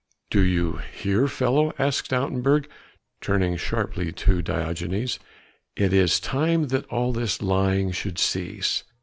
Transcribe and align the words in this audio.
"Do 0.31 0.41
you 0.41 0.77
hear, 0.77 1.27
fellow?" 1.27 1.73
asked 1.77 2.07
Stoutenburg, 2.09 2.65
turning 3.21 3.55
sharply 3.55 4.11
to 4.11 4.41
Diogenes, 4.41 5.19
"it 5.75 5.93
is 5.93 6.19
time 6.19 6.69
that 6.69 6.87
all 6.87 7.13
this 7.13 7.39
lying 7.39 7.91
should 7.91 8.17
cease. 8.17 8.83